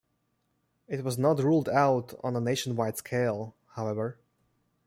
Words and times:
It 0.87 1.03
was 1.03 1.19
not 1.19 1.41
rolled 1.41 1.69
out 1.69 2.15
on 2.23 2.35
a 2.35 2.41
nationwide 2.41 2.97
scale, 2.97 3.55
however. 3.75 4.17